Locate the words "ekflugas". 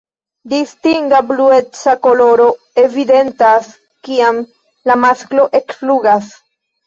5.61-6.33